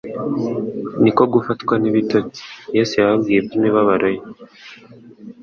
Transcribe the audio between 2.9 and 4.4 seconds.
yababwiye iby'imibabaro ye: